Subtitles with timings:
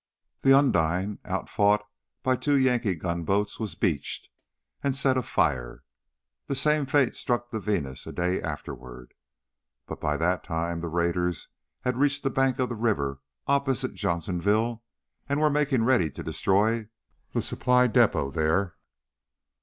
[0.41, 1.87] The Undine, outfought
[2.23, 4.29] by two Yankee gunboats, was beached
[4.83, 5.83] and set afire.
[6.47, 9.13] The same fate struck the Venus a day afterward.
[9.85, 11.49] But by that time the raiders
[11.81, 14.81] had reached the bank of the river opposite Johnsonville
[15.29, 16.89] and were making ready to destroy
[17.33, 18.77] the supply depot there.